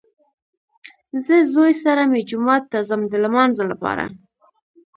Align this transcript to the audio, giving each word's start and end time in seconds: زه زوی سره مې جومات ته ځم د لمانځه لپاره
زه 1.25 1.35
زوی 1.53 1.73
سره 1.83 2.03
مې 2.11 2.21
جومات 2.29 2.63
ته 2.71 2.79
ځم 2.89 3.01
د 3.07 3.13
لمانځه 3.23 3.63
لپاره 3.71 4.05